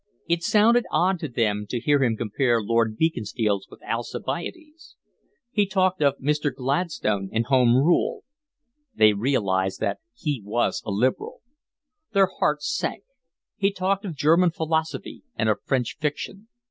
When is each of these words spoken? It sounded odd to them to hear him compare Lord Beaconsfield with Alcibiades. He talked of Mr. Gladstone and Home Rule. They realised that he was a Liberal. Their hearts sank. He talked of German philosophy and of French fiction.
It 0.27 0.41
sounded 0.41 0.87
odd 0.91 1.19
to 1.19 1.27
them 1.27 1.67
to 1.69 1.79
hear 1.79 2.03
him 2.03 2.17
compare 2.17 2.59
Lord 2.59 2.97
Beaconsfield 2.97 3.65
with 3.69 3.83
Alcibiades. 3.83 4.95
He 5.51 5.67
talked 5.67 6.01
of 6.01 6.17
Mr. 6.17 6.51
Gladstone 6.51 7.29
and 7.31 7.45
Home 7.45 7.75
Rule. 7.75 8.23
They 8.95 9.13
realised 9.13 9.79
that 9.81 9.99
he 10.15 10.41
was 10.43 10.81
a 10.87 10.91
Liberal. 10.91 11.41
Their 12.13 12.31
hearts 12.39 12.75
sank. 12.75 13.03
He 13.57 13.71
talked 13.71 14.03
of 14.03 14.15
German 14.15 14.49
philosophy 14.49 15.21
and 15.35 15.47
of 15.49 15.59
French 15.65 15.95
fiction. 15.99 16.47